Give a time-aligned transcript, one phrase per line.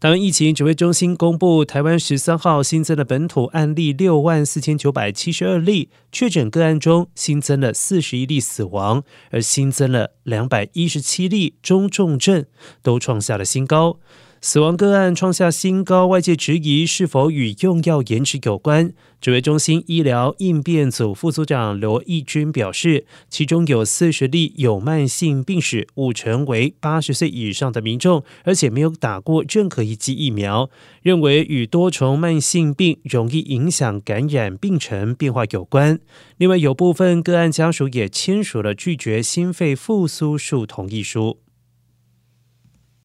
[0.00, 12.46] 台湾疫情指挥中心公布，台湾十三号新增的本土案例六万四千九百七十二例，确诊个案中新增了四十一例死亡，而新增了两百一十七例中重症，
[12.82, 13.98] 都创下了新高。
[14.40, 18.94] 死亡个案创下新高，外界质疑是否与用药延迟有关。
[19.20, 30.70] 指挥中心医疗应变组副组长罗义军表示，其中有四十例有慢性病史，五成为八十岁以上的民众，而且没有打过任何一剂疫苗，
[31.02, 35.97] 认为与多重慢性病容易影响感染病程变化有关。
[36.36, 41.38] 另外，有部分个案家属也签署了拒绝心肺复苏术同意书。